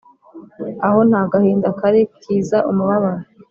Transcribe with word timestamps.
aho 0.87 0.99
nta 1.09 1.21
gahinda 1.31 1.67
kari, 1.79 2.01
kiza 2.21 2.57
umubabaro 2.71 3.21